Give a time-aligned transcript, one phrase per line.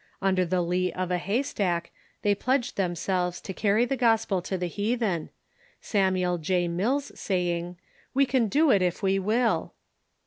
[0.19, 1.91] Under the lee of a hay stack
[2.23, 5.29] they pledged themselves to carry the gospel to the heathen,
[5.79, 6.67] Samuel J.
[6.67, 7.77] Mills saying,
[8.15, 9.75] "We can do it if we will."